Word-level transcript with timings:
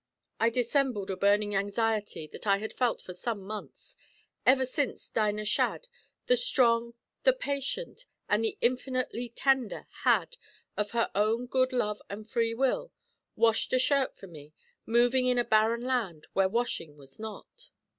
I 0.39 0.49
dissembled 0.49 1.11
a 1.11 1.15
burning 1.15 1.53
anxiety 1.55 2.25
that 2.31 2.47
I 2.47 2.57
had 2.57 2.73
felt 2.73 3.01
for 3.03 3.13
some 3.13 3.45
months 3.45 3.95
ever 4.47 4.65
since 4.65 5.09
Dinah 5.09 5.45
Shadd, 5.45 5.87
the 6.25 6.35
strong, 6.35 6.95
the 7.21 7.33
patient, 7.33 8.07
and 8.27 8.43
the 8.43 8.57
infinitely 8.61 9.29
tender, 9.29 9.85
had, 10.01 10.37
of 10.75 10.89
her 10.89 11.11
own 11.13 11.45
good 11.45 11.71
love 11.71 12.01
and 12.09 12.27
free 12.27 12.55
will, 12.55 12.91
washed 13.35 13.73
a 13.73 13.77
shirt 13.77 14.17
for 14.17 14.25
me, 14.25 14.53
moving 14.87 15.27
in 15.27 15.37
a 15.37 15.45
barren 15.45 15.81
land 15.83 16.25
where 16.33 16.49
washing 16.49 16.97
was 16.97 17.19
not. 17.19 17.69